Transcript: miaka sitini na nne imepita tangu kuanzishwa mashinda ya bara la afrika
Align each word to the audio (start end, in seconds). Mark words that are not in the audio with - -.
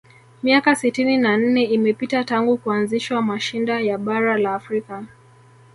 miaka 0.43 0.75
sitini 0.75 1.17
na 1.17 1.37
nne 1.37 1.63
imepita 1.63 2.23
tangu 2.23 2.57
kuanzishwa 2.57 3.21
mashinda 3.21 3.79
ya 3.79 3.97
bara 3.97 4.37
la 4.37 4.55
afrika 4.55 5.05